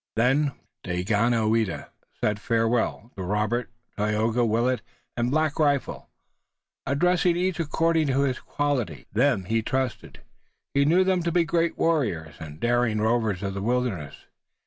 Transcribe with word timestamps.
Then 0.15 0.53
Daganoweda 0.83 1.91
said 2.19 2.39
farewell 2.39 3.11
to 3.15 3.21
Robert, 3.21 3.69
Tayoga, 3.95 4.43
Willet 4.43 4.81
and 5.15 5.29
Black 5.29 5.59
Rifle, 5.59 6.09
addressing 6.87 7.35
each 7.37 7.59
according 7.59 8.07
to 8.07 8.21
his 8.21 8.39
quality. 8.39 9.05
Them 9.13 9.43
he 9.45 9.61
trusted. 9.61 10.21
He 10.73 10.85
knew 10.85 11.03
them 11.03 11.21
to 11.21 11.31
be 11.31 11.43
great 11.43 11.77
warriors 11.77 12.33
and 12.39 12.59
daring 12.59 12.99
rovers 12.99 13.43
of 13.43 13.53
the 13.53 13.61
wilderness. 13.61 14.15